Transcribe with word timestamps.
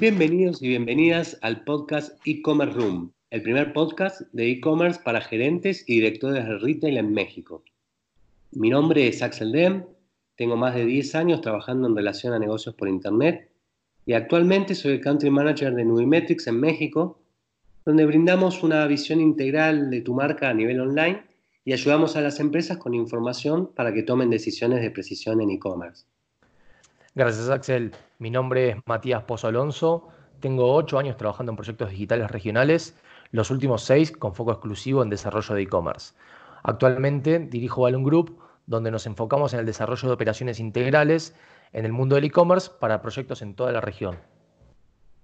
Bienvenidos 0.00 0.62
y 0.62 0.68
bienvenidas 0.68 1.36
al 1.42 1.64
podcast 1.64 2.20
E-Commerce 2.24 2.78
Room, 2.78 3.12
el 3.30 3.42
primer 3.42 3.72
podcast 3.72 4.20
de 4.30 4.48
e-commerce 4.48 5.00
para 5.02 5.20
gerentes 5.20 5.82
y 5.88 5.94
directores 5.94 6.44
de 6.44 6.56
retail 6.56 6.98
en 6.98 7.12
México. 7.12 7.64
Mi 8.52 8.70
nombre 8.70 9.08
es 9.08 9.24
Axel 9.24 9.50
Dem, 9.50 9.86
tengo 10.36 10.56
más 10.56 10.76
de 10.76 10.84
10 10.84 11.16
años 11.16 11.40
trabajando 11.40 11.88
en 11.88 11.96
relación 11.96 12.32
a 12.32 12.38
negocios 12.38 12.76
por 12.76 12.86
Internet 12.86 13.50
y 14.06 14.12
actualmente 14.12 14.76
soy 14.76 14.92
el 14.92 15.00
Country 15.00 15.30
Manager 15.30 15.74
de 15.74 15.84
Nubimetrics 15.84 16.46
en 16.46 16.60
México, 16.60 17.20
donde 17.84 18.06
brindamos 18.06 18.62
una 18.62 18.86
visión 18.86 19.20
integral 19.20 19.90
de 19.90 20.00
tu 20.02 20.14
marca 20.14 20.48
a 20.48 20.54
nivel 20.54 20.78
online 20.78 21.24
y 21.64 21.72
ayudamos 21.72 22.14
a 22.14 22.20
las 22.20 22.38
empresas 22.38 22.78
con 22.78 22.94
información 22.94 23.72
para 23.74 23.92
que 23.92 24.04
tomen 24.04 24.30
decisiones 24.30 24.80
de 24.80 24.92
precisión 24.92 25.40
en 25.40 25.50
e-commerce. 25.50 26.06
Gracias, 27.18 27.50
Axel. 27.50 27.90
Mi 28.20 28.30
nombre 28.30 28.68
es 28.68 28.76
Matías 28.86 29.24
Pozo 29.24 29.48
Alonso. 29.48 30.06
Tengo 30.38 30.72
ocho 30.72 31.00
años 31.00 31.16
trabajando 31.16 31.50
en 31.50 31.56
proyectos 31.56 31.90
digitales 31.90 32.30
regionales, 32.30 32.96
los 33.32 33.50
últimos 33.50 33.82
seis 33.82 34.12
con 34.12 34.36
foco 34.36 34.52
exclusivo 34.52 35.02
en 35.02 35.10
desarrollo 35.10 35.56
de 35.56 35.62
e-commerce. 35.62 36.14
Actualmente 36.62 37.40
dirijo 37.40 37.82
Balloon 37.82 38.04
Group, 38.04 38.38
donde 38.66 38.92
nos 38.92 39.04
enfocamos 39.06 39.52
en 39.52 39.58
el 39.58 39.66
desarrollo 39.66 40.06
de 40.06 40.14
operaciones 40.14 40.60
integrales 40.60 41.34
en 41.72 41.84
el 41.84 41.92
mundo 41.92 42.14
del 42.14 42.26
e-commerce 42.26 42.70
para 42.78 43.02
proyectos 43.02 43.42
en 43.42 43.56
toda 43.56 43.72
la 43.72 43.80
región. 43.80 44.16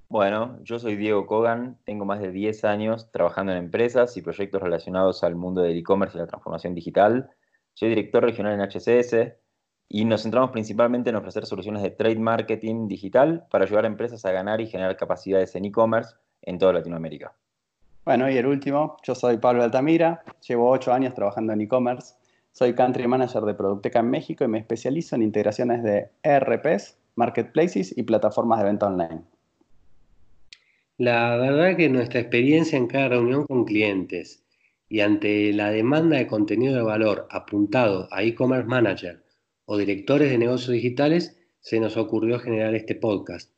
Bueno, 0.08 0.58
yo 0.64 0.80
soy 0.80 0.96
Diego 0.96 1.28
Kogan, 1.28 1.78
tengo 1.84 2.04
más 2.04 2.18
de 2.18 2.32
10 2.32 2.64
años 2.64 3.12
trabajando 3.12 3.52
en 3.52 3.58
empresas 3.58 4.16
y 4.16 4.22
proyectos 4.22 4.60
relacionados 4.60 5.22
al 5.22 5.36
mundo 5.36 5.62
del 5.62 5.78
e-commerce 5.78 6.18
y 6.18 6.20
la 6.20 6.26
transformación 6.26 6.74
digital. 6.74 7.30
Soy 7.74 7.90
director 7.90 8.24
regional 8.24 8.54
en 8.54 8.68
HCS, 8.68 9.43
y 9.88 10.04
nos 10.04 10.22
centramos 10.22 10.50
principalmente 10.50 11.10
en 11.10 11.16
ofrecer 11.16 11.46
soluciones 11.46 11.82
de 11.82 11.90
trade 11.90 12.18
marketing 12.18 12.88
digital 12.88 13.46
para 13.50 13.64
ayudar 13.64 13.84
a 13.84 13.88
empresas 13.88 14.24
a 14.24 14.32
ganar 14.32 14.60
y 14.60 14.66
generar 14.66 14.96
capacidades 14.96 15.54
en 15.54 15.66
e-commerce 15.66 16.14
en 16.42 16.58
toda 16.58 16.72
Latinoamérica. 16.72 17.34
Bueno, 18.04 18.30
y 18.30 18.36
el 18.36 18.46
último, 18.46 18.96
yo 19.02 19.14
soy 19.14 19.38
Pablo 19.38 19.62
Altamira, 19.62 20.22
llevo 20.46 20.70
ocho 20.70 20.92
años 20.92 21.14
trabajando 21.14 21.52
en 21.52 21.62
e-commerce, 21.62 22.14
soy 22.52 22.74
country 22.74 23.08
manager 23.08 23.42
de 23.42 23.54
Producteca 23.54 24.00
en 24.00 24.10
México 24.10 24.44
y 24.44 24.48
me 24.48 24.58
especializo 24.58 25.16
en 25.16 25.22
integraciones 25.22 25.82
de 25.82 26.10
ERPs, 26.22 26.98
marketplaces 27.16 27.96
y 27.96 28.02
plataformas 28.02 28.58
de 28.58 28.64
venta 28.66 28.86
online. 28.86 29.22
La 30.98 31.36
verdad 31.36 31.76
que 31.76 31.88
nuestra 31.88 32.20
experiencia 32.20 32.78
en 32.78 32.86
cada 32.86 33.08
reunión 33.08 33.46
con 33.46 33.64
clientes 33.64 34.44
y 34.88 35.00
ante 35.00 35.52
la 35.52 35.70
demanda 35.70 36.16
de 36.16 36.28
contenido 36.28 36.76
de 36.76 36.82
valor 36.82 37.26
apuntado 37.30 38.06
a 38.12 38.22
e-commerce 38.22 38.68
manager 38.68 39.23
o 39.66 39.76
directores 39.76 40.30
de 40.30 40.38
negocios 40.38 40.70
digitales, 40.70 41.36
se 41.60 41.80
nos 41.80 41.96
ocurrió 41.96 42.38
generar 42.38 42.74
este 42.74 42.94
podcast. 42.94 43.50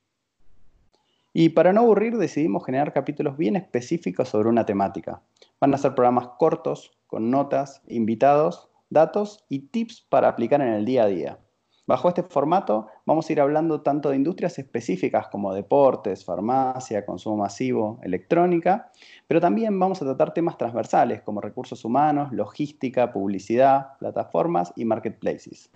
Y 1.32 1.50
para 1.50 1.72
no 1.72 1.80
aburrir 1.80 2.16
decidimos 2.16 2.64
generar 2.64 2.92
capítulos 2.92 3.36
bien 3.36 3.56
específicos 3.56 4.30
sobre 4.30 4.48
una 4.48 4.64
temática. 4.64 5.20
Van 5.60 5.74
a 5.74 5.78
ser 5.78 5.94
programas 5.94 6.28
cortos, 6.38 6.92
con 7.06 7.30
notas, 7.30 7.82
invitados, 7.88 8.68
datos 8.90 9.44
y 9.48 9.58
tips 9.58 10.00
para 10.08 10.28
aplicar 10.28 10.60
en 10.60 10.68
el 10.68 10.84
día 10.84 11.04
a 11.04 11.08
día. 11.08 11.38
Bajo 11.86 12.08
este 12.08 12.24
formato 12.24 12.88
vamos 13.04 13.28
a 13.28 13.32
ir 13.32 13.40
hablando 13.40 13.82
tanto 13.82 14.10
de 14.10 14.16
industrias 14.16 14.58
específicas 14.58 15.28
como 15.28 15.54
deportes, 15.54 16.24
farmacia, 16.24 17.06
consumo 17.06 17.36
masivo, 17.36 18.00
electrónica, 18.02 18.90
pero 19.28 19.40
también 19.40 19.78
vamos 19.78 20.02
a 20.02 20.04
tratar 20.04 20.34
temas 20.34 20.58
transversales 20.58 21.22
como 21.22 21.40
recursos 21.40 21.84
humanos, 21.84 22.32
logística, 22.32 23.12
publicidad, 23.12 23.96
plataformas 23.98 24.72
y 24.74 24.84
marketplaces. 24.84 25.70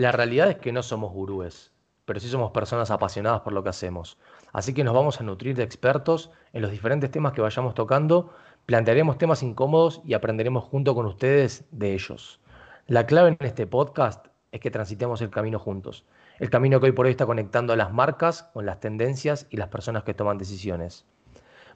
La 0.00 0.12
realidad 0.12 0.48
es 0.48 0.56
que 0.56 0.72
no 0.72 0.82
somos 0.82 1.12
gurúes, 1.12 1.74
pero 2.06 2.20
sí 2.20 2.28
somos 2.30 2.52
personas 2.52 2.90
apasionadas 2.90 3.42
por 3.42 3.52
lo 3.52 3.62
que 3.62 3.68
hacemos. 3.68 4.16
Así 4.50 4.72
que 4.72 4.82
nos 4.82 4.94
vamos 4.94 5.20
a 5.20 5.24
nutrir 5.24 5.54
de 5.54 5.62
expertos 5.62 6.30
en 6.54 6.62
los 6.62 6.70
diferentes 6.70 7.10
temas 7.10 7.34
que 7.34 7.42
vayamos 7.42 7.74
tocando, 7.74 8.32
plantearemos 8.64 9.18
temas 9.18 9.42
incómodos 9.42 10.00
y 10.06 10.14
aprenderemos 10.14 10.64
junto 10.64 10.94
con 10.94 11.04
ustedes 11.04 11.66
de 11.70 11.92
ellos. 11.92 12.40
La 12.86 13.04
clave 13.04 13.28
en 13.28 13.36
este 13.40 13.66
podcast 13.66 14.28
es 14.52 14.60
que 14.60 14.70
transitemos 14.70 15.20
el 15.20 15.28
camino 15.28 15.58
juntos, 15.58 16.06
el 16.38 16.48
camino 16.48 16.80
que 16.80 16.86
hoy 16.86 16.92
por 16.92 17.04
hoy 17.04 17.10
está 17.10 17.26
conectando 17.26 17.74
a 17.74 17.76
las 17.76 17.92
marcas 17.92 18.44
con 18.54 18.64
las 18.64 18.80
tendencias 18.80 19.48
y 19.50 19.58
las 19.58 19.68
personas 19.68 20.04
que 20.04 20.14
toman 20.14 20.38
decisiones. 20.38 21.04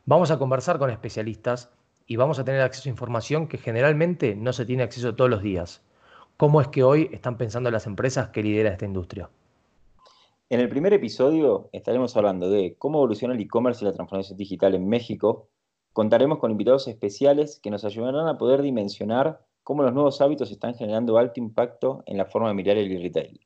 Vamos 0.06 0.31
a 0.31 0.39
conversar 0.39 0.79
con 0.79 0.89
especialistas 0.89 1.69
y 2.06 2.17
vamos 2.17 2.39
a 2.39 2.45
tener 2.47 2.62
acceso 2.62 2.89
a 2.89 2.93
información 2.93 3.49
que 3.49 3.59
generalmente 3.59 4.35
no 4.35 4.55
se 4.55 4.65
tiene 4.65 4.83
acceso 4.83 5.15
todos 5.15 5.29
los 5.29 5.43
días 5.43 5.83
cómo 6.37 6.61
es 6.61 6.69
que 6.69 6.83
hoy 6.83 7.09
están 7.12 7.37
pensando 7.39 7.71
las 7.71 7.87
empresas 7.87 8.28
que 8.31 8.43
lideran 8.43 8.72
esta 8.72 8.87
industria. 8.87 9.31
En 10.50 10.61
el 10.61 10.69
primer 10.69 10.93
episodio 10.93 11.69
estaremos 11.72 12.17
hablando 12.17 12.50
de 12.50 12.77
cómo 12.77 12.99
evoluciona 12.99 13.34
el 13.34 13.41
e-commerce 13.41 13.84
y 13.84 13.87
la 13.87 13.95
transformación 13.95 14.37
digital 14.37 14.75
en 14.75 14.89
México. 14.89 15.49
Contaremos 15.93 16.39
con 16.39 16.50
invitados 16.50 16.87
especiales 16.89 17.61
que 17.62 17.71
nos 17.71 17.84
ayudarán 17.84 18.28
a 18.28 18.37
poder 18.37 18.62
dimensionar 18.62 19.44
cómo 19.62 19.83
los 19.83 19.94
nuevos 19.94 20.21
hábitos 20.21 20.50
están 20.50 20.75
generando 20.75 21.17
alto 21.19 21.41
impacto 21.41 22.03
en 22.06 22.19
la 22.19 22.27
forma 22.27 22.49
de 22.49 22.55
mirar 22.55 22.77
el 22.77 23.03
retail. 23.03 23.41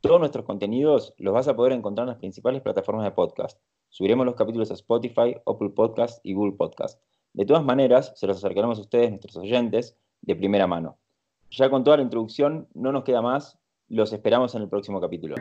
Todos 0.00 0.18
nuestros 0.18 0.44
contenidos 0.44 1.14
los 1.18 1.32
vas 1.32 1.46
a 1.46 1.54
poder 1.54 1.72
encontrar 1.72 2.06
en 2.06 2.10
las 2.10 2.18
principales 2.18 2.60
plataformas 2.60 3.04
de 3.04 3.12
podcast. 3.12 3.60
Subiremos 3.88 4.26
los 4.26 4.34
capítulos 4.34 4.70
a 4.70 4.74
Spotify, 4.74 5.36
Apple 5.46 5.70
Podcast 5.70 6.18
y 6.24 6.32
Google 6.32 6.56
Podcast. 6.56 7.00
De 7.34 7.46
todas 7.46 7.64
maneras, 7.64 8.12
se 8.16 8.26
los 8.26 8.38
acercaremos 8.38 8.78
a 8.78 8.82
ustedes, 8.82 9.10
nuestros 9.10 9.36
oyentes, 9.36 9.96
de 10.22 10.34
primera 10.34 10.66
mano. 10.66 10.98
Ya 11.54 11.68
con 11.68 11.84
toda 11.84 11.98
la 11.98 12.02
introducción, 12.02 12.66
no 12.72 12.92
nos 12.92 13.04
queda 13.04 13.20
más. 13.20 13.58
Los 13.88 14.14
esperamos 14.14 14.54
en 14.54 14.62
el 14.62 14.70
próximo 14.70 15.02
capítulo. 15.02 15.36